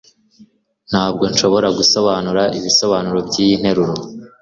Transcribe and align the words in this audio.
Ntabwo 0.89 1.23
nshobora 1.31 1.67
gusobanura 1.77 2.43
ibisobanuro 2.57 3.17
byiyi 3.27 3.55
nteruro. 3.61 3.95